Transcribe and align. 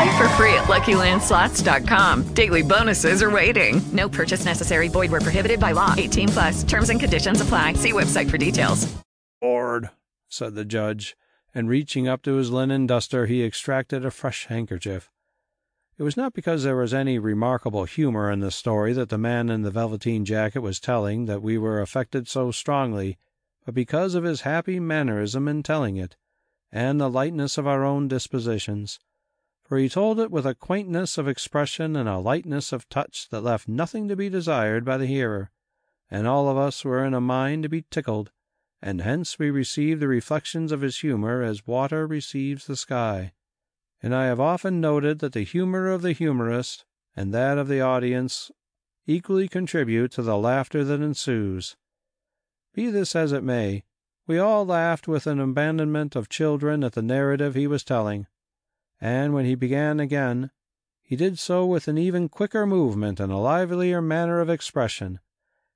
Play 0.00 0.16
for 0.16 0.28
free 0.30 0.54
at 0.54 0.64
LuckyLandSlots.com. 0.64 2.32
Daily 2.32 2.62
bonuses 2.62 3.22
are 3.22 3.30
waiting. 3.30 3.82
No 3.92 4.08
purchase 4.08 4.46
necessary. 4.46 4.88
Void 4.88 5.10
where 5.10 5.20
prohibited 5.20 5.60
by 5.60 5.72
law. 5.72 5.94
18 5.94 6.28
plus. 6.28 6.64
Terms 6.64 6.88
and 6.88 6.98
conditions 6.98 7.42
apply. 7.42 7.74
See 7.74 7.92
website 7.92 8.30
for 8.30 8.38
details. 8.38 8.90
Lord, 9.42 9.90
said 10.26 10.54
the 10.54 10.64
judge, 10.64 11.18
and 11.54 11.68
reaching 11.68 12.08
up 12.08 12.22
to 12.22 12.36
his 12.36 12.50
linen 12.50 12.86
duster, 12.86 13.26
he 13.26 13.44
extracted 13.44 14.06
a 14.06 14.10
fresh 14.10 14.46
handkerchief. 14.46 15.10
It 15.98 16.02
was 16.02 16.16
not 16.16 16.32
because 16.32 16.62
there 16.62 16.76
was 16.76 16.94
any 16.94 17.18
remarkable 17.18 17.84
humor 17.84 18.30
in 18.30 18.40
the 18.40 18.50
story 18.50 18.94
that 18.94 19.10
the 19.10 19.18
man 19.18 19.50
in 19.50 19.60
the 19.60 19.70
velveteen 19.70 20.24
jacket 20.24 20.60
was 20.60 20.80
telling 20.80 21.26
that 21.26 21.42
we 21.42 21.58
were 21.58 21.78
affected 21.78 22.26
so 22.26 22.50
strongly, 22.52 23.18
but 23.66 23.74
because 23.74 24.14
of 24.14 24.24
his 24.24 24.42
happy 24.42 24.80
mannerism 24.80 25.46
in 25.46 25.62
telling 25.62 25.98
it, 25.98 26.16
and 26.72 26.98
the 26.98 27.10
lightness 27.10 27.58
of 27.58 27.66
our 27.66 27.84
own 27.84 28.08
dispositions 28.08 28.98
for 29.70 29.78
he 29.78 29.88
told 29.88 30.18
it 30.18 30.32
with 30.32 30.44
a 30.44 30.52
quaintness 30.52 31.16
of 31.16 31.28
expression 31.28 31.94
and 31.94 32.08
a 32.08 32.18
lightness 32.18 32.72
of 32.72 32.88
touch 32.88 33.28
that 33.28 33.44
left 33.44 33.68
nothing 33.68 34.08
to 34.08 34.16
be 34.16 34.28
desired 34.28 34.84
by 34.84 34.96
the 34.96 35.06
hearer, 35.06 35.52
and 36.10 36.26
all 36.26 36.48
of 36.48 36.56
us 36.56 36.84
were 36.84 37.04
in 37.04 37.14
a 37.14 37.20
mind 37.20 37.62
to 37.62 37.68
be 37.68 37.84
tickled, 37.88 38.32
and 38.82 39.02
hence 39.02 39.38
we 39.38 39.48
received 39.48 40.00
the 40.00 40.08
reflections 40.08 40.72
of 40.72 40.80
his 40.80 40.98
humor 40.98 41.40
as 41.40 41.68
water 41.68 42.04
receives 42.04 42.66
the 42.66 42.74
sky. 42.74 43.32
And 44.02 44.12
I 44.12 44.24
have 44.24 44.40
often 44.40 44.80
noted 44.80 45.20
that 45.20 45.34
the 45.34 45.44
humor 45.44 45.86
of 45.86 46.02
the 46.02 46.14
humorist 46.14 46.84
and 47.14 47.32
that 47.32 47.56
of 47.56 47.68
the 47.68 47.80
audience 47.80 48.50
equally 49.06 49.46
contribute 49.46 50.10
to 50.14 50.22
the 50.22 50.36
laughter 50.36 50.82
that 50.82 51.00
ensues. 51.00 51.76
Be 52.74 52.90
this 52.90 53.14
as 53.14 53.30
it 53.30 53.44
may, 53.44 53.84
we 54.26 54.36
all 54.36 54.66
laughed 54.66 55.06
with 55.06 55.28
an 55.28 55.38
abandonment 55.38 56.16
of 56.16 56.28
children 56.28 56.82
at 56.82 56.94
the 56.94 57.02
narrative 57.02 57.54
he 57.54 57.68
was 57.68 57.84
telling 57.84 58.26
and 59.00 59.32
when 59.32 59.44
he 59.44 59.54
began 59.54 60.00
again, 60.00 60.50
he 61.00 61.16
did 61.16 61.38
so 61.38 61.66
with 61.66 61.88
an 61.88 61.98
even 61.98 62.28
quicker 62.28 62.66
movement 62.66 63.18
and 63.18 63.32
a 63.32 63.36
livelier 63.36 64.00
manner 64.00 64.40
of 64.40 64.50
expression. 64.50 65.18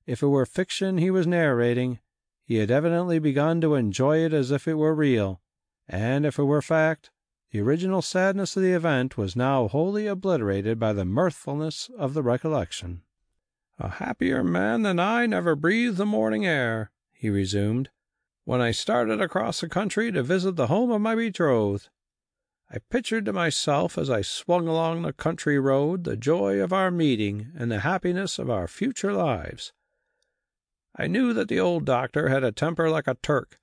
If 0.07 0.23
it 0.23 0.29
were 0.29 0.47
fiction 0.47 0.99
he 0.99 1.11
was 1.11 1.27
narrating, 1.27 1.99
he 2.45 2.57
had 2.57 2.71
evidently 2.71 3.19
begun 3.19 3.61
to 3.63 3.75
enjoy 3.75 4.19
it 4.19 4.33
as 4.33 4.51
if 4.51 4.69
it 4.69 4.75
were 4.75 4.95
real, 4.95 5.41
and 5.89 6.27
if 6.27 6.39
it 6.39 6.45
were 6.45 6.63
fact, 6.63 7.11
the 7.51 7.61
original 7.61 8.03
sadness 8.03 8.57
of 8.57 8.63
the 8.63 8.73
event 8.73 9.17
was 9.17 9.35
now 9.35 9.69
wholly 9.69 10.07
obliterated 10.07 10.79
by 10.79 10.93
the 10.93 11.05
mirthfulness 11.05 11.91
of 11.97 12.13
the 12.13 12.23
recollection. 12.23 13.03
A 13.79 13.89
happier 13.89 14.45
man 14.45 14.83
than 14.83 15.01
I 15.01 15.27
never 15.27 15.57
breathed 15.57 15.97
the 15.97 16.07
morning 16.07 16.45
air, 16.45 16.91
he 17.13 17.31
resumed, 17.31 17.91
when 18.45 18.61
I 18.61 18.73
started 18.73 19.21
across 19.21 19.61
the 19.61 19.69
country 19.69 20.13
to 20.13 20.23
visit 20.23 20.57
the 20.57 20.67
home 20.67 20.91
of 20.91 21.01
my 21.01 21.15
betrothed. 21.15 21.89
I 22.75 22.79
pictured 22.91 23.25
to 23.27 23.33
myself 23.33 23.97
as 23.97 24.11
I 24.11 24.23
swung 24.23 24.67
along 24.67 25.03
the 25.03 25.13
country 25.13 25.61
road 25.61 26.03
the 26.03 26.17
joy 26.17 26.61
of 26.61 26.73
our 26.73 26.91
meeting 26.91 27.53
and 27.57 27.71
the 27.71 27.81
happiness 27.81 28.37
of 28.37 28.51
our 28.51 28.67
future 28.67 29.13
lives. 29.13 29.73
I 30.97 31.07
knew 31.07 31.33
that 31.35 31.47
the 31.47 31.61
old 31.61 31.85
doctor 31.85 32.31
had 32.31 32.43
a 32.43 32.51
temper 32.51 32.91
like 32.91 33.07
a 33.07 33.15
Turk, 33.23 33.61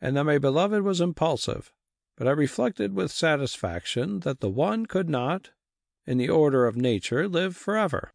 and 0.00 0.16
that 0.16 0.24
my 0.24 0.38
beloved 0.38 0.80
was 0.80 0.98
impulsive, 0.98 1.74
but 2.16 2.26
I 2.26 2.30
reflected 2.30 2.94
with 2.94 3.10
satisfaction 3.10 4.20
that 4.20 4.40
the 4.40 4.48
one 4.48 4.86
could 4.86 5.10
not, 5.10 5.50
in 6.06 6.16
the 6.16 6.30
order 6.30 6.66
of 6.66 6.74
nature, 6.74 7.28
live 7.28 7.54
forever, 7.54 8.14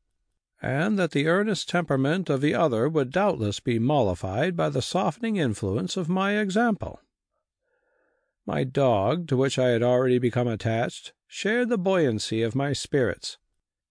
and 0.64 0.98
that 0.98 1.12
the 1.12 1.28
earnest 1.28 1.70
temperament 1.70 2.32
of 2.32 2.42
the 2.42 2.56
other 2.56 2.90
would 2.90 3.12
doubtless 3.12 3.60
be 3.60 3.78
mollified 3.78 4.56
by 4.56 4.70
the 4.70 4.82
softening 4.82 5.36
influence 5.36 5.96
of 5.96 6.10
my 6.10 6.38
example. 6.40 7.03
My 8.46 8.66
dog, 8.66 9.28
to 9.30 9.38
which 9.38 9.58
I 9.58 9.70
had 9.70 9.82
already 9.82 10.20
become 10.20 10.50
attached, 10.50 11.14
shared 11.28 11.70
the 11.70 11.78
buoyancy 11.78 12.42
of 12.42 12.56
my 12.56 12.74
spirits. 12.74 13.38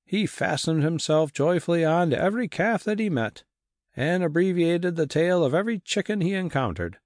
He 0.05 0.27
fastened 0.27 0.83
himself 0.83 1.33
joyfully 1.33 1.87
on 1.87 2.11
to 2.11 2.19
every 2.19 2.49
calf 2.49 2.85
that 2.85 2.99
he 2.99 3.09
met, 3.09 3.45
and 3.97 4.23
abbreviated 4.23 4.97
the 4.97 5.07
tail 5.07 5.43
of 5.43 5.55
every 5.55 5.79
chicken 5.79 6.21
he 6.21 6.35
encountered. 6.35 6.99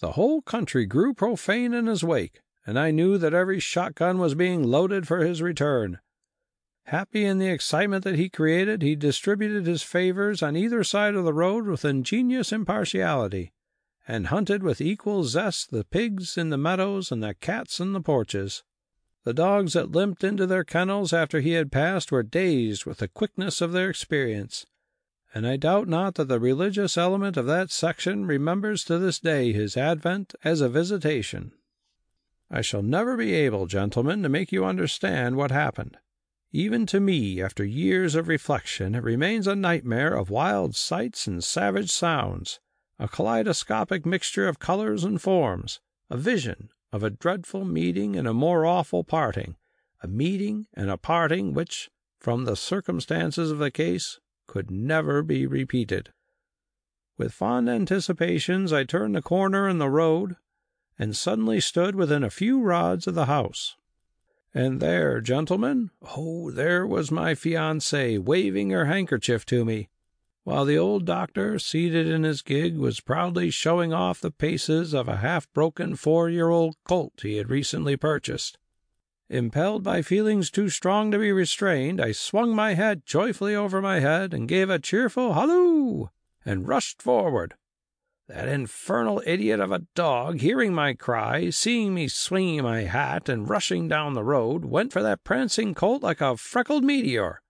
The 0.00 0.12
whole 0.12 0.42
country 0.42 0.84
grew 0.84 1.14
profane 1.14 1.72
in 1.72 1.86
his 1.86 2.04
wake, 2.04 2.42
and 2.66 2.78
I 2.78 2.90
knew 2.90 3.16
that 3.16 3.32
every 3.32 3.60
shotgun 3.60 4.18
was 4.18 4.34
being 4.34 4.62
loaded 4.62 5.08
for 5.08 5.24
his 5.24 5.40
return. 5.40 6.00
Happy 6.88 7.24
in 7.24 7.38
the 7.38 7.48
excitement 7.48 8.04
that 8.04 8.16
he 8.16 8.28
created, 8.28 8.82
he 8.82 8.94
distributed 8.94 9.66
his 9.66 9.82
favors 9.82 10.42
on 10.42 10.54
either 10.54 10.84
side 10.84 11.14
of 11.14 11.24
the 11.24 11.32
road 11.32 11.66
with 11.66 11.86
ingenious 11.86 12.52
impartiality 12.52 13.53
and 14.06 14.26
hunted 14.26 14.62
with 14.62 14.80
equal 14.80 15.24
zest 15.24 15.70
the 15.70 15.84
pigs 15.84 16.36
in 16.36 16.50
the 16.50 16.58
meadows 16.58 17.10
and 17.10 17.22
the 17.22 17.34
cats 17.34 17.80
in 17.80 17.92
the 17.92 18.00
porches. 18.00 18.62
The 19.24 19.32
dogs 19.32 19.72
that 19.72 19.92
limped 19.92 20.22
into 20.22 20.46
their 20.46 20.64
kennels 20.64 21.12
after 21.12 21.40
he 21.40 21.52
had 21.52 21.72
passed 21.72 22.12
were 22.12 22.22
dazed 22.22 22.84
with 22.84 22.98
the 22.98 23.08
quickness 23.08 23.62
of 23.62 23.72
their 23.72 23.88
experience, 23.88 24.66
and 25.34 25.46
I 25.46 25.56
doubt 25.56 25.88
not 25.88 26.16
that 26.16 26.28
the 26.28 26.38
religious 26.38 26.98
element 26.98 27.38
of 27.38 27.46
that 27.46 27.70
section 27.70 28.26
remembers 28.26 28.84
to 28.84 28.98
this 28.98 29.18
day 29.18 29.52
his 29.52 29.76
advent 29.76 30.34
as 30.44 30.60
a 30.60 30.68
visitation. 30.68 31.52
I 32.50 32.60
shall 32.60 32.82
never 32.82 33.16
be 33.16 33.32
able, 33.32 33.66
gentlemen, 33.66 34.22
to 34.22 34.28
make 34.28 34.52
you 34.52 34.66
understand 34.66 35.36
what 35.36 35.50
happened. 35.50 35.96
Even 36.52 36.84
to 36.86 37.00
me, 37.00 37.40
after 37.40 37.64
years 37.64 38.14
of 38.14 38.28
reflection, 38.28 38.94
it 38.94 39.02
remains 39.02 39.46
a 39.46 39.56
nightmare 39.56 40.14
of 40.14 40.30
wild 40.30 40.76
sights 40.76 41.26
and 41.26 41.42
savage 41.42 41.90
sounds 41.90 42.60
a 42.98 43.08
kaleidoscopic 43.08 44.06
mixture 44.06 44.48
of 44.48 44.58
colors 44.58 45.04
and 45.04 45.20
forms, 45.20 45.80
a 46.10 46.16
vision 46.16 46.70
of 46.92 47.02
a 47.02 47.10
dreadful 47.10 47.64
meeting 47.64 48.16
and 48.16 48.28
a 48.28 48.34
more 48.34 48.64
awful 48.64 49.02
parting, 49.02 49.56
a 50.02 50.06
meeting 50.06 50.66
and 50.74 50.90
a 50.90 50.96
parting 50.96 51.52
which, 51.52 51.90
from 52.20 52.44
the 52.44 52.56
circumstances 52.56 53.50
of 53.50 53.58
the 53.58 53.70
case, 53.70 54.20
could 54.46 54.70
never 54.70 55.22
be 55.22 55.46
repeated. 55.46 56.12
With 57.16 57.32
fond 57.32 57.68
anticipations, 57.68 58.72
I 58.72 58.84
turned 58.84 59.14
the 59.14 59.22
corner 59.22 59.68
in 59.68 59.78
the 59.78 59.88
road 59.88 60.36
and 60.98 61.16
suddenly 61.16 61.60
stood 61.60 61.96
within 61.96 62.22
a 62.22 62.30
few 62.30 62.60
rods 62.60 63.06
of 63.06 63.14
the 63.14 63.26
house. 63.26 63.76
And 64.52 64.80
there, 64.80 65.20
gentlemen, 65.20 65.90
oh, 66.16 66.50
there 66.50 66.86
was 66.86 67.10
my 67.10 67.34
fiancée 67.34 68.18
waving 68.18 68.70
her 68.70 68.84
handkerchief 68.84 69.44
to 69.46 69.64
me, 69.64 69.88
while 70.44 70.64
the 70.64 70.78
old 70.78 71.04
doctor, 71.04 71.58
seated 71.58 72.06
in 72.06 72.22
his 72.22 72.42
gig, 72.42 72.76
was 72.76 73.00
proudly 73.00 73.50
showing 73.50 73.92
off 73.92 74.20
the 74.20 74.30
paces 74.30 74.92
of 74.94 75.08
a 75.08 75.16
half 75.16 75.50
broken 75.52 75.96
four 75.96 76.28
year 76.28 76.50
old 76.50 76.76
colt 76.84 77.20
he 77.22 77.36
had 77.36 77.50
recently 77.50 77.96
purchased. 77.96 78.58
Impelled 79.30 79.82
by 79.82 80.02
feelings 80.02 80.50
too 80.50 80.68
strong 80.68 81.10
to 81.10 81.18
be 81.18 81.32
restrained, 81.32 82.00
I 82.00 82.12
swung 82.12 82.54
my 82.54 82.74
hat 82.74 83.06
joyfully 83.06 83.54
over 83.54 83.80
my 83.80 84.00
head 84.00 84.34
and 84.34 84.46
gave 84.46 84.68
a 84.68 84.78
cheerful 84.78 85.32
halloo 85.32 86.08
and 86.44 86.68
rushed 86.68 87.00
forward. 87.00 87.54
That 88.28 88.48
infernal 88.48 89.22
idiot 89.26 89.60
of 89.60 89.72
a 89.72 89.82
dog, 89.94 90.40
hearing 90.40 90.74
my 90.74 90.94
cry, 90.94 91.50
seeing 91.50 91.94
me 91.94 92.08
swinging 92.08 92.62
my 92.62 92.82
hat 92.82 93.28
and 93.28 93.48
rushing 93.48 93.88
down 93.88 94.12
the 94.12 94.24
road, 94.24 94.64
went 94.64 94.92
for 94.92 95.02
that 95.02 95.24
prancing 95.24 95.74
colt 95.74 96.02
like 96.02 96.20
a 96.20 96.36
freckled 96.36 96.84
meteor. 96.84 97.40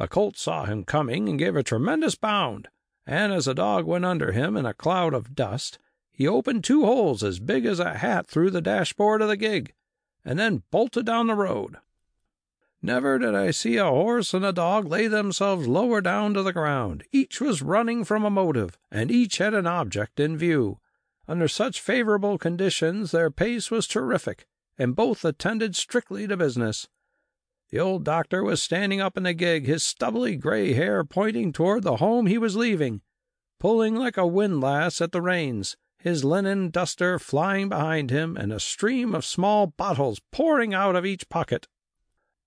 The 0.00 0.08
colt 0.08 0.38
saw 0.38 0.64
him 0.64 0.84
coming 0.84 1.28
and 1.28 1.38
gave 1.38 1.56
a 1.56 1.62
tremendous 1.62 2.14
bound, 2.14 2.68
and 3.06 3.34
as 3.34 3.44
the 3.44 3.52
dog 3.52 3.84
went 3.84 4.06
under 4.06 4.32
him 4.32 4.56
in 4.56 4.64
a 4.64 4.72
cloud 4.72 5.12
of 5.12 5.34
dust, 5.34 5.78
he 6.10 6.26
opened 6.26 6.64
two 6.64 6.86
holes 6.86 7.22
as 7.22 7.38
big 7.38 7.66
as 7.66 7.78
a 7.78 7.98
hat 7.98 8.26
through 8.26 8.48
the 8.48 8.62
dashboard 8.62 9.20
of 9.20 9.28
the 9.28 9.36
gig, 9.36 9.74
and 10.24 10.38
then 10.38 10.62
bolted 10.70 11.04
down 11.04 11.26
the 11.26 11.34
road. 11.34 11.76
Never 12.80 13.18
did 13.18 13.34
I 13.34 13.50
see 13.50 13.76
a 13.76 13.84
horse 13.84 14.32
and 14.32 14.42
a 14.42 14.54
dog 14.54 14.86
lay 14.86 15.06
themselves 15.06 15.68
lower 15.68 16.00
down 16.00 16.32
to 16.32 16.42
the 16.42 16.54
ground. 16.54 17.04
Each 17.12 17.38
was 17.38 17.60
running 17.60 18.02
from 18.02 18.24
a 18.24 18.30
motive, 18.30 18.78
and 18.90 19.10
each 19.10 19.36
had 19.36 19.52
an 19.52 19.66
object 19.66 20.18
in 20.18 20.38
view. 20.38 20.78
Under 21.28 21.46
such 21.46 21.78
favorable 21.78 22.38
conditions 22.38 23.10
their 23.10 23.30
pace 23.30 23.70
was 23.70 23.86
terrific, 23.86 24.46
and 24.78 24.96
both 24.96 25.26
attended 25.26 25.76
strictly 25.76 26.26
to 26.26 26.38
business. 26.38 26.88
The 27.70 27.78
old 27.78 28.04
doctor 28.04 28.42
was 28.42 28.60
standing 28.60 29.00
up 29.00 29.16
in 29.16 29.22
the 29.22 29.32
gig, 29.32 29.66
his 29.66 29.84
stubbly 29.84 30.36
gray 30.36 30.72
hair 30.72 31.04
pointing 31.04 31.52
toward 31.52 31.84
the 31.84 31.96
home 31.96 32.26
he 32.26 32.36
was 32.36 32.56
leaving, 32.56 33.00
pulling 33.60 33.94
like 33.94 34.16
a 34.16 34.26
windlass 34.26 35.00
at 35.00 35.12
the 35.12 35.22
reins, 35.22 35.76
his 35.98 36.24
linen 36.24 36.70
duster 36.70 37.18
flying 37.18 37.68
behind 37.68 38.10
him, 38.10 38.36
and 38.36 38.52
a 38.52 38.58
stream 38.58 39.14
of 39.14 39.24
small 39.24 39.68
bottles 39.68 40.20
pouring 40.32 40.74
out 40.74 40.96
of 40.96 41.06
each 41.06 41.28
pocket. 41.28 41.68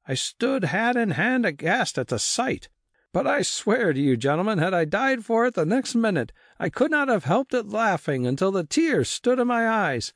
I 0.05 0.15
stood 0.15 0.65
hat 0.65 0.97
in 0.97 1.11
hand 1.11 1.45
aghast 1.45 1.97
at 1.97 2.09
the 2.09 2.19
sight. 2.19 2.67
But 3.13 3.27
I 3.27 3.43
swear 3.43 3.93
to 3.93 3.99
you, 3.99 4.17
gentlemen, 4.17 4.57
had 4.57 4.73
I 4.73 4.85
died 4.85 5.23
for 5.23 5.45
it 5.45 5.53
the 5.53 5.65
next 5.65 5.93
minute, 5.93 6.33
I 6.59 6.69
could 6.69 6.89
not 6.89 7.09
have 7.09 7.25
helped 7.25 7.53
it 7.53 7.67
laughing 7.67 8.25
until 8.25 8.51
the 8.51 8.63
tears 8.63 9.07
stood 9.07 9.39
in 9.39 9.47
my 9.47 9.69
eyes. 9.69 10.13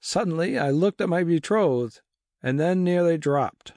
Suddenly 0.00 0.58
I 0.58 0.70
looked 0.70 1.02
at 1.02 1.10
my 1.10 1.22
betrothed, 1.22 2.00
and 2.42 2.58
then 2.58 2.82
nearly 2.82 3.18
dropped. 3.18 3.74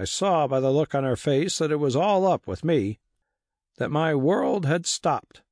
I 0.00 0.04
saw 0.04 0.46
by 0.46 0.60
the 0.60 0.70
look 0.70 0.94
on 0.94 1.04
her 1.04 1.14
face 1.14 1.58
that 1.58 1.70
it 1.70 1.76
was 1.76 1.94
all 1.94 2.26
up 2.26 2.46
with 2.46 2.64
me, 2.64 3.00
that 3.76 3.90
my 3.90 4.14
world 4.14 4.64
had 4.64 4.86
stopped, 4.86 5.42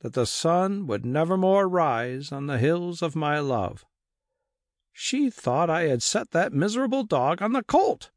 that 0.00 0.12
the 0.12 0.26
sun 0.26 0.86
would 0.86 1.06
never 1.06 1.38
more 1.38 1.66
rise 1.66 2.30
on 2.30 2.46
the 2.46 2.58
hills 2.58 3.00
of 3.00 3.16
my 3.16 3.38
love. 3.38 3.86
She 4.92 5.30
thought 5.30 5.70
I 5.70 5.84
had 5.84 6.02
set 6.02 6.32
that 6.32 6.52
miserable 6.52 7.04
dog 7.04 7.40
on 7.40 7.54
the 7.54 7.62
colt. 7.62 8.10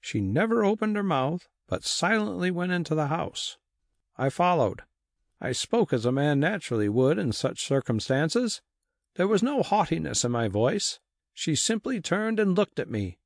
She 0.00 0.20
never 0.20 0.64
opened 0.64 0.96
her 0.96 1.04
mouth, 1.04 1.46
but 1.68 1.84
silently 1.84 2.50
went 2.50 2.72
into 2.72 2.96
the 2.96 3.06
house. 3.06 3.58
I 4.18 4.30
followed. 4.30 4.82
I 5.40 5.52
spoke 5.52 5.92
as 5.92 6.04
a 6.04 6.10
man 6.10 6.40
naturally 6.40 6.88
would 6.88 7.20
in 7.20 7.30
such 7.30 7.64
circumstances. 7.64 8.62
There 9.14 9.28
was 9.28 9.44
no 9.44 9.62
haughtiness 9.62 10.24
in 10.24 10.32
my 10.32 10.48
voice. 10.48 10.98
She 11.32 11.54
simply 11.54 12.00
turned 12.00 12.40
and 12.40 12.56
looked 12.56 12.80
at 12.80 12.90
me. 12.90 13.18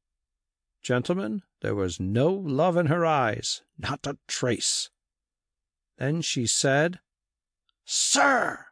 Gentlemen, 0.87 1.43
there 1.63 1.75
was 1.75 1.99
no 1.99 2.31
love 2.33 2.77
in 2.77 2.87
her 2.87 3.05
eyes, 3.05 3.63
not 3.77 4.07
a 4.07 4.19
trace. 4.29 4.89
Then 5.99 6.23
she 6.23 6.47
said, 6.47 7.01
Sir! 7.85 8.67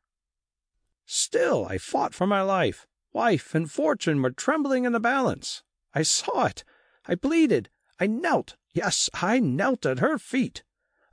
Still 1.05 1.66
I 1.66 1.76
fought 1.76 2.14
for 2.14 2.25
my 2.25 2.40
life. 2.40 2.87
Wife 3.12 3.52
and 3.52 3.69
fortune 3.69 4.22
were 4.22 4.31
trembling 4.31 4.84
in 4.84 4.93
the 4.93 5.00
balance. 5.00 5.64
I 5.93 6.02
saw 6.02 6.44
it. 6.44 6.62
I 7.05 7.16
pleaded. 7.16 7.69
I 7.99 8.06
knelt. 8.06 8.55
Yes, 8.72 9.10
I 9.12 9.40
knelt 9.40 9.84
at 9.84 9.99
her 9.99 10.17
feet. 10.17 10.62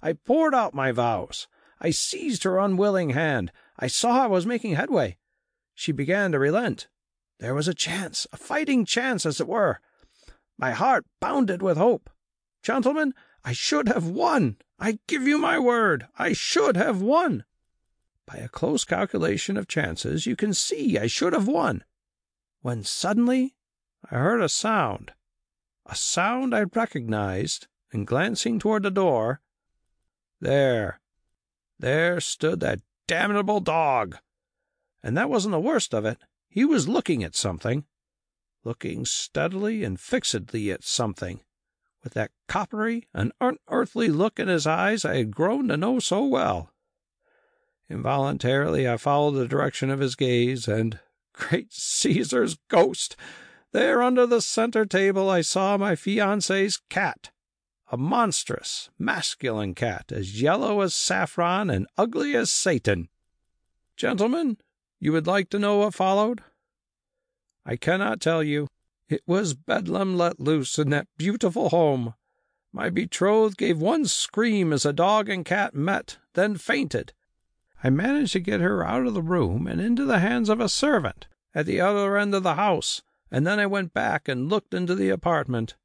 I 0.04 0.14
poured 0.14 0.54
out 0.54 0.76
my 0.76 0.92
vows. 0.92 1.48
I 1.80 1.90
seized 1.90 2.44
her 2.44 2.60
unwilling 2.60 3.10
hand. 3.10 3.52
I 3.80 3.88
saw 3.88 4.26
I 4.26 4.28
was 4.28 4.46
making 4.46 4.76
headway. 4.76 5.18
She 5.74 5.92
began 5.92 6.32
to 6.34 6.38
relent. 6.38 6.90
There 7.40 7.56
was 7.56 7.68
a 7.68 7.74
chance, 7.74 8.28
a 8.32 8.38
fighting 8.38 8.86
chance, 8.86 9.26
as 9.26 9.42
it 9.42 9.48
were. 9.48 9.82
My 10.62 10.72
heart 10.72 11.08
bounded 11.20 11.64
with 11.64 11.78
hope. 11.78 12.08
Gentlemen, 12.62 13.16
I 13.44 13.52
should 13.52 13.88
have 13.88 14.08
won. 14.08 14.58
I 14.78 15.00
give 15.08 15.28
you 15.28 15.40
my 15.40 15.58
word, 15.58 16.08
I 16.20 16.34
should 16.34 16.78
have 16.78 17.02
won. 17.02 17.46
By 18.28 18.36
a 18.36 18.48
close 18.48 18.86
calculation 18.86 19.58
of 19.58 19.68
chances, 19.68 20.28
you 20.28 20.36
can 20.36 20.54
see 20.54 21.00
I 21.00 21.08
should 21.08 21.34
have 21.34 21.48
won. 21.48 21.84
When 22.62 22.84
suddenly 22.84 23.56
I 24.12 24.16
heard 24.16 24.40
a 24.40 24.48
sound, 24.48 25.14
a 25.88 25.96
sound 25.96 26.54
I 26.54 26.62
recognized, 26.62 27.66
and 27.92 28.06
glancing 28.06 28.60
toward 28.60 28.84
the 28.84 28.92
door, 28.92 29.42
there, 30.40 31.02
there 31.80 32.22
stood 32.22 32.60
that 32.60 32.82
damnable 33.08 33.62
dog. 33.62 34.18
And 35.02 35.18
that 35.18 35.30
wasn't 35.30 35.54
the 35.54 35.60
worst 35.60 35.96
of 35.96 36.06
it. 36.06 36.20
He 36.48 36.64
was 36.66 36.88
looking 36.88 37.24
at 37.24 37.36
something 37.36 37.86
looking 38.64 39.06
steadily 39.06 39.84
and 39.84 40.00
fixedly 40.00 40.72
at 40.72 40.84
something, 40.84 41.42
with 42.04 42.14
that 42.14 42.32
coppery 42.48 43.08
and 43.14 43.32
unearthly 43.42 44.10
look 44.10 44.40
in 44.40 44.48
his 44.48 44.68
eyes 44.68 45.06
I 45.06 45.18
had 45.18 45.36
grown 45.36 45.68
to 45.68 45.78
know 45.78 46.00
so 46.00 46.26
well. 46.26 46.72
Involuntarily 47.90 48.88
I 48.88 48.98
followed 48.98 49.32
the 49.32 49.48
direction 49.48 49.90
of 49.90 50.00
his 50.00 50.16
gaze, 50.16 50.68
and, 50.68 51.00
great 51.34 51.74
Caesar's 51.74 52.58
ghost! 52.68 53.16
there 53.72 54.02
under 54.02 54.26
the 54.26 54.42
center 54.42 54.86
table 54.86 55.30
I 55.30 55.42
saw 55.42 55.78
my 55.78 55.96
fiancée's 55.96 56.78
cat, 56.90 57.32
a 57.92 57.98
monstrous, 57.98 58.90
masculine 59.00 59.76
cat, 59.76 60.12
as 60.12 60.42
yellow 60.42 60.82
as 60.82 60.94
saffron 60.94 61.70
and 61.70 61.88
ugly 61.98 62.36
as 62.36 62.52
Satan. 62.52 63.10
Gentlemen, 63.96 64.58
you 65.00 65.12
would 65.12 65.28
like 65.28 65.50
to 65.50 65.60
know 65.60 65.78
what 65.78 65.94
followed? 65.94 66.42
I 67.66 67.76
cannot 67.76 68.22
tell 68.22 68.44
you. 68.44 68.68
It 69.08 69.22
was 69.28 69.54
bedlam 69.54 70.18
let 70.18 70.40
loose 70.40 70.80
in 70.80 70.90
that 70.90 71.08
beautiful 71.18 71.70
home. 71.70 72.16
My 72.74 72.90
betrothed 72.90 73.58
gave 73.58 73.80
one 73.80 74.06
scream 74.06 74.72
as 74.72 74.86
a 74.86 74.94
dog 74.94 75.30
and 75.30 75.46
cat 75.46 75.76
met, 75.76 76.18
then 76.34 76.56
fainted. 76.58 77.14
I 77.84 77.90
managed 77.90 78.34
to 78.34 78.40
get 78.40 78.62
her 78.62 78.86
out 78.86 79.06
of 79.06 79.14
the 79.14 79.22
room 79.22 79.68
and 79.68 79.82
into 79.82 80.06
the 80.06 80.20
hands 80.20 80.50
of 80.50 80.60
a 80.60 80.70
servant 80.70 81.28
at 81.54 81.66
the 81.66 81.82
other 81.82 82.18
end 82.18 82.34
of 82.34 82.44
the 82.44 82.56
house, 82.56 83.02
and 83.30 83.46
then 83.46 83.60
I 83.60 83.66
went 83.66 83.94
back 83.94 84.28
and 84.28 84.50
looked 84.50 84.74
into 84.74 84.96
the 84.96 85.10
apartment. 85.10 85.76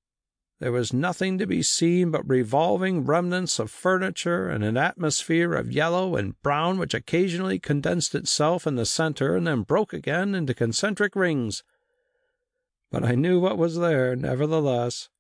There 0.59 0.73
was 0.73 0.93
nothing 0.93 1.37
to 1.39 1.47
be 1.47 1.63
seen 1.63 2.11
but 2.11 2.27
revolving 2.27 3.05
remnants 3.05 3.59
of 3.59 3.71
furniture 3.71 4.49
and 4.49 4.65
an 4.65 4.79
atmosphere 4.79 5.53
of 5.53 5.71
yellow 5.71 6.17
and 6.17 6.41
brown 6.43 6.79
which 6.79 6.95
occasionally 6.95 7.59
condensed 7.59 8.15
itself 8.15 8.67
in 8.67 8.77
the 8.77 8.87
center 8.87 9.37
and 9.37 9.47
then 9.47 9.63
broke 9.63 9.93
again 9.93 10.35
into 10.35 10.55
concentric 10.55 11.15
rings. 11.15 11.63
But 12.91 13.05
I 13.05 13.17
knew 13.17 13.39
what 13.39 13.59
was 13.59 13.77
there, 13.77 14.17
nevertheless. 14.17 15.11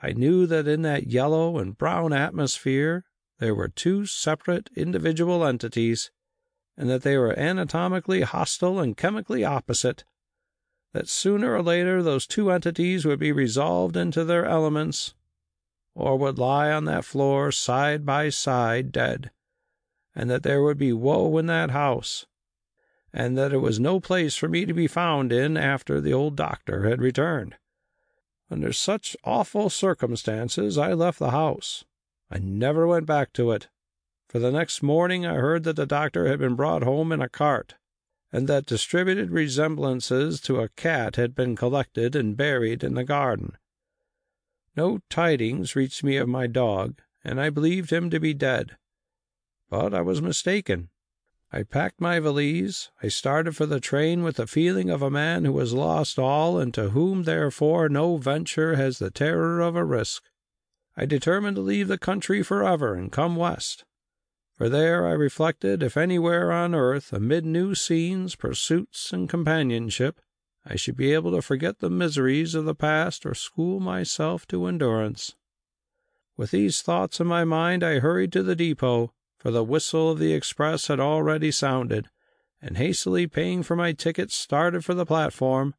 I 0.00 0.12
knew 0.12 0.46
that 0.46 0.68
in 0.68 0.82
that 0.82 1.06
yellow 1.06 1.58
and 1.58 1.78
brown 1.78 2.12
atmosphere 2.12 3.04
there 3.38 3.54
were 3.54 3.68
two 3.68 4.04
separate 4.04 4.68
individual 4.76 5.46
entities, 5.46 6.10
and 6.76 6.90
that 6.90 7.02
they 7.02 7.16
were 7.16 7.38
anatomically 7.38 8.20
hostile 8.20 8.80
and 8.80 8.96
chemically 8.96 9.44
opposite 9.44 10.04
that 10.98 11.08
sooner 11.08 11.54
or 11.54 11.62
later 11.62 12.02
those 12.02 12.26
two 12.26 12.50
entities 12.50 13.04
would 13.04 13.20
be 13.20 13.30
resolved 13.30 13.96
into 13.96 14.24
their 14.24 14.44
elements, 14.44 15.14
or 15.94 16.18
would 16.18 16.40
lie 16.40 16.72
on 16.72 16.86
that 16.86 17.04
floor 17.04 17.52
side 17.52 18.04
by 18.04 18.28
side 18.28 18.90
dead, 18.90 19.30
and 20.12 20.28
that 20.28 20.42
there 20.42 20.60
would 20.60 20.76
be 20.76 20.92
woe 20.92 21.38
in 21.38 21.46
that 21.46 21.70
house, 21.70 22.26
and 23.12 23.38
that 23.38 23.52
it 23.52 23.58
was 23.58 23.78
no 23.78 24.00
place 24.00 24.34
for 24.34 24.48
me 24.48 24.66
to 24.66 24.74
be 24.74 24.88
found 24.88 25.32
in 25.32 25.56
after 25.56 26.00
the 26.00 26.12
old 26.12 26.34
doctor 26.34 26.88
had 26.88 27.00
returned. 27.00 27.54
Under 28.50 28.72
such 28.72 29.16
awful 29.22 29.70
circumstances 29.70 30.76
I 30.76 30.94
left 30.94 31.20
the 31.20 31.30
house. 31.30 31.84
I 32.28 32.38
never 32.38 32.88
went 32.88 33.06
back 33.06 33.32
to 33.34 33.52
it, 33.52 33.68
for 34.28 34.40
the 34.40 34.50
next 34.50 34.82
morning 34.82 35.24
I 35.24 35.34
heard 35.34 35.62
that 35.62 35.76
the 35.76 35.86
doctor 35.86 36.26
had 36.26 36.40
been 36.40 36.56
brought 36.56 36.82
home 36.82 37.12
in 37.12 37.22
a 37.22 37.28
cart 37.28 37.76
and 38.32 38.46
that 38.48 38.66
distributed 38.66 39.30
resemblances 39.30 40.40
to 40.42 40.60
a 40.60 40.68
cat 40.70 41.16
had 41.16 41.34
been 41.34 41.56
collected 41.56 42.14
and 42.14 42.36
buried 42.36 42.84
in 42.84 42.94
the 42.94 43.04
garden. 43.04 43.56
No 44.76 45.00
tidings 45.08 45.74
reached 45.74 46.04
me 46.04 46.16
of 46.16 46.28
my 46.28 46.46
dog, 46.46 47.00
and 47.24 47.40
I 47.40 47.50
believed 47.50 47.90
him 47.90 48.10
to 48.10 48.20
be 48.20 48.34
dead. 48.34 48.76
But 49.70 49.92
I 49.94 50.02
was 50.02 50.22
mistaken. 50.22 50.90
I 51.50 51.62
packed 51.62 52.00
my 52.00 52.20
valise, 52.20 52.90
I 53.02 53.08
started 53.08 53.56
for 53.56 53.64
the 53.64 53.80
train 53.80 54.22
with 54.22 54.36
the 54.36 54.46
feeling 54.46 54.90
of 54.90 55.00
a 55.00 55.10
man 55.10 55.46
who 55.46 55.58
has 55.58 55.72
lost 55.72 56.18
all 56.18 56.58
and 56.58 56.74
to 56.74 56.90
whom, 56.90 57.22
therefore, 57.22 57.88
no 57.88 58.18
venture 58.18 58.76
has 58.76 58.98
the 58.98 59.10
terror 59.10 59.60
of 59.60 59.74
a 59.74 59.84
risk. 59.84 60.24
I 60.94 61.06
determined 61.06 61.56
to 61.56 61.62
leave 61.62 61.88
the 61.88 61.96
country 61.96 62.42
forever 62.42 62.94
and 62.94 63.10
come 63.10 63.34
West. 63.34 63.84
For 64.58 64.68
there, 64.68 65.06
I 65.06 65.12
reflected, 65.12 65.84
if 65.84 65.96
anywhere 65.96 66.50
on 66.50 66.74
earth, 66.74 67.12
amid 67.12 67.46
new 67.46 67.76
scenes, 67.76 68.34
pursuits, 68.34 69.12
and 69.12 69.28
companionship, 69.28 70.20
I 70.66 70.74
should 70.74 70.96
be 70.96 71.14
able 71.14 71.30
to 71.30 71.42
forget 71.42 71.78
the 71.78 71.88
miseries 71.88 72.56
of 72.56 72.64
the 72.64 72.74
past 72.74 73.24
or 73.24 73.34
school 73.34 73.78
myself 73.78 74.48
to 74.48 74.66
endurance. 74.66 75.36
With 76.36 76.50
these 76.50 76.82
thoughts 76.82 77.20
in 77.20 77.28
my 77.28 77.44
mind, 77.44 77.84
I 77.84 78.00
hurried 78.00 78.32
to 78.32 78.42
the 78.42 78.56
depot, 78.56 79.14
for 79.36 79.52
the 79.52 79.62
whistle 79.62 80.10
of 80.10 80.18
the 80.18 80.32
express 80.32 80.88
had 80.88 80.98
already 80.98 81.52
sounded, 81.52 82.08
and 82.60 82.76
hastily 82.76 83.28
paying 83.28 83.62
for 83.62 83.76
my 83.76 83.92
ticket, 83.92 84.32
started 84.32 84.84
for 84.84 84.94
the 84.94 85.06
platform. 85.06 85.76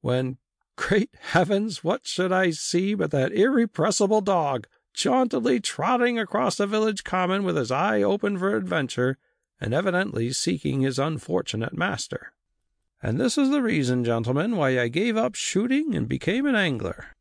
When, 0.00 0.38
great 0.76 1.14
heavens, 1.20 1.84
what 1.84 2.08
should 2.08 2.32
I 2.32 2.50
see 2.50 2.94
but 2.94 3.12
that 3.12 3.32
irrepressible 3.32 4.22
dog! 4.22 4.66
Jauntily 4.94 5.60
trotting 5.60 6.18
across 6.18 6.56
the 6.56 6.66
village 6.66 7.04
common 7.04 7.44
with 7.44 7.56
his 7.56 7.70
eye 7.70 8.02
open 8.02 8.38
for 8.38 8.56
adventure, 8.56 9.18
and 9.60 9.74
evidently 9.74 10.32
seeking 10.32 10.80
his 10.80 10.98
unfortunate 10.98 11.76
master. 11.76 12.32
And 13.02 13.20
this 13.20 13.38
is 13.38 13.50
the 13.50 13.62
reason, 13.62 14.04
gentlemen, 14.04 14.56
why 14.56 14.80
I 14.80 14.88
gave 14.88 15.16
up 15.16 15.34
shooting 15.34 15.94
and 15.94 16.08
became 16.08 16.46
an 16.46 16.56
angler. 16.56 17.14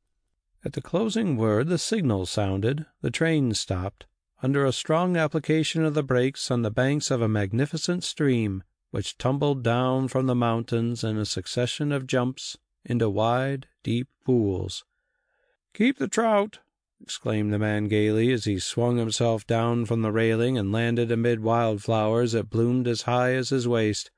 At 0.66 0.74
the 0.74 0.82
closing 0.82 1.38
word 1.38 1.68
the 1.68 1.78
signal 1.78 2.26
sounded, 2.26 2.86
the 3.02 3.12
train 3.12 3.54
stopped, 3.54 4.06
under 4.42 4.66
a 4.66 4.72
strong 4.72 5.16
application 5.16 5.84
of 5.84 5.94
the 5.94 6.04
brakes 6.04 6.50
on 6.52 6.62
the 6.62 6.72
banks 6.72 7.12
of 7.12 7.22
a 7.22 7.28
magnificent 7.28 8.04
stream, 8.04 8.64
which 8.92 9.18
tumbled 9.18 9.64
down 9.64 10.08
from 10.08 10.26
the 10.26 10.36
mountains 10.36 11.04
in 11.04 11.18
a 11.18 11.26
succession 11.26 11.92
of 11.92 12.08
jumps 12.08 12.58
into 12.84 13.10
wide, 13.10 13.68
deep 13.84 14.08
pools. 14.26 14.84
"Keep 15.74 15.98
the 15.98 16.08
trout!" 16.08 16.60
Exclaimed 17.00 17.54
the 17.54 17.60
man 17.60 17.88
gaily, 17.88 18.32
as 18.32 18.46
he 18.46 18.58
swung 18.58 18.98
himself 18.98 19.46
down 19.46 19.86
from 19.86 20.02
the 20.02 20.12
railing 20.12 20.58
and 20.58 20.72
landed 20.72 21.12
amid 21.12 21.40
wild 21.42 21.84
flowers 21.84 22.32
that 22.32 22.50
bloomed 22.50 22.88
as 22.88 23.04
high 23.04 23.34
as 23.34 23.50
his 23.50 23.68
waist. 23.68 24.10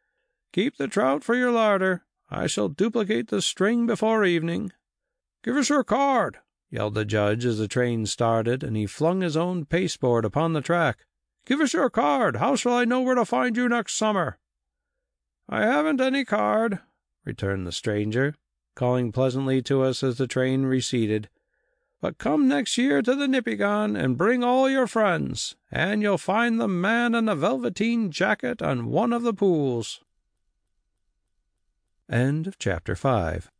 "Keep 0.53 0.77
the 0.77 0.87
trout 0.87 1.21
for 1.21 1.35
your 1.35 1.51
larder. 1.51 2.05
I 2.29 2.47
shall 2.47 2.69
duplicate 2.69 3.27
the 3.27 3.41
string 3.41 3.85
before 3.85 4.23
evening." 4.23 4.71
"Give 5.43 5.57
us 5.57 5.67
your 5.67 5.83
card!" 5.83 6.39
yelled 6.69 6.93
the 6.93 7.03
judge 7.03 7.45
as 7.45 7.57
the 7.57 7.67
train 7.67 8.05
started, 8.05 8.63
and 8.63 8.77
he 8.77 8.85
flung 8.85 9.19
his 9.19 9.35
own 9.35 9.65
pasteboard 9.65 10.23
upon 10.23 10.53
the 10.53 10.61
track. 10.61 11.05
"Give 11.45 11.59
us 11.59 11.73
your 11.73 11.89
card! 11.89 12.37
How 12.37 12.55
shall 12.55 12.73
I 12.73 12.85
know 12.85 13.01
where 13.01 13.15
to 13.15 13.25
find 13.25 13.57
you 13.57 13.67
next 13.67 13.97
summer?" 13.97 14.39
"I 15.49 15.63
haven't 15.63 15.99
any 15.99 16.23
card," 16.23 16.79
returned 17.25 17.67
the 17.67 17.73
stranger, 17.73 18.35
calling 18.73 19.11
pleasantly 19.11 19.61
to 19.63 19.81
us 19.81 20.01
as 20.01 20.17
the 20.17 20.27
train 20.27 20.63
receded. 20.63 21.29
"But 22.01 22.17
come 22.17 22.47
next 22.47 22.77
year 22.77 23.01
to 23.01 23.15
the 23.15 23.27
Nipigon 23.27 23.95
and 23.95 24.17
bring 24.17 24.43
all 24.43 24.69
your 24.69 24.87
friends, 24.87 25.55
and 25.71 26.01
you'll 26.01 26.17
find 26.17 26.59
the 26.59 26.67
man 26.67 27.13
in 27.13 27.25
the 27.25 27.35
velveteen 27.35 28.09
jacket 28.09 28.61
on 28.61 28.87
one 28.87 29.11
of 29.11 29.23
the 29.23 29.33
pools." 29.33 30.01
Chapter 32.57 32.95
5 32.95 33.51